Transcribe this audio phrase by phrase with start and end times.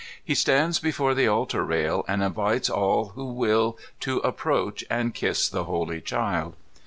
[0.25, 5.47] He stands before the altar rail, and invites all who will to approach and kiss
[5.47, 6.55] the Holy Child.